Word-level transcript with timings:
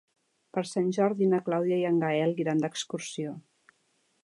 Per 0.57 0.61
Sant 0.69 0.87
Jordi 0.97 1.27
na 1.33 1.41
Clàudia 1.51 1.77
i 1.83 1.85
en 1.91 2.01
Gaël 2.05 2.35
iran 2.45 2.65
d'excursió. 2.65 3.37